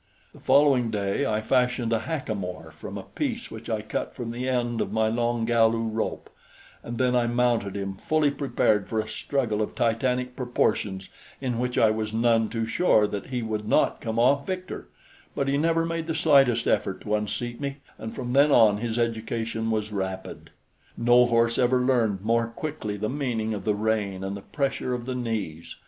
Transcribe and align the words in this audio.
The 0.33 0.39
following 0.39 0.89
day 0.89 1.27
I 1.27 1.41
fashioned 1.41 1.93
a 1.93 1.99
hackamore 1.99 2.71
from 2.71 2.97
a 2.97 3.03
piece 3.03 3.51
which 3.51 3.69
I 3.69 3.83
cut 3.83 4.15
from 4.15 4.31
the 4.31 4.49
end 4.49 4.81
of 4.81 4.91
my 4.91 5.07
long 5.09 5.45
Galu 5.45 5.89
rope, 5.93 6.27
and 6.81 6.97
then 6.97 7.15
I 7.15 7.27
mounted 7.27 7.77
him 7.77 7.93
fully 7.97 8.31
prepared 8.31 8.89
for 8.89 8.99
a 8.99 9.07
struggle 9.07 9.61
of 9.61 9.75
titanic 9.75 10.35
proportions 10.35 11.09
in 11.39 11.59
which 11.59 11.77
I 11.77 11.91
was 11.91 12.15
none 12.15 12.49
too 12.49 12.65
sure 12.65 13.05
that 13.05 13.27
he 13.27 13.43
would 13.43 13.67
not 13.67 14.01
come 14.01 14.17
off 14.17 14.47
victor; 14.47 14.87
but 15.35 15.47
he 15.47 15.55
never 15.55 15.85
made 15.85 16.07
the 16.07 16.15
slightest 16.15 16.65
effort 16.65 17.01
to 17.01 17.13
unseat 17.13 17.61
me, 17.61 17.77
and 17.99 18.15
from 18.15 18.33
then 18.33 18.51
on 18.51 18.77
his 18.77 18.97
education 18.97 19.69
was 19.69 19.91
rapid. 19.91 20.49
No 20.97 21.27
horse 21.27 21.59
ever 21.59 21.79
learned 21.79 22.21
more 22.21 22.47
quickly 22.47 22.97
the 22.97 23.07
meaning 23.07 23.53
of 23.53 23.65
the 23.65 23.75
rein 23.75 24.23
and 24.23 24.35
the 24.35 24.41
pressure 24.41 24.95
of 24.95 25.05
the 25.05 25.13
knees. 25.13 25.75